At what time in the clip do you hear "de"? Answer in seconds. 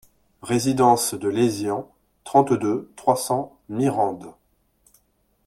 1.13-1.27